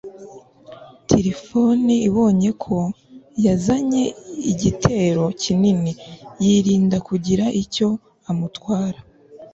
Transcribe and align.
tirifoni 1.07 1.95
abonye 2.09 2.49
ko 2.63 2.77
yazanye 3.45 4.03
igitero 4.51 5.23
kinini, 5.41 5.91
yirinda 6.43 6.97
kugira 7.07 7.45
icyo 7.61 7.87
amutwara 8.29 8.99